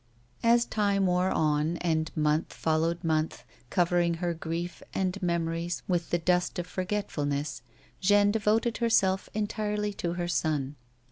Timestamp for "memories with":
5.21-6.09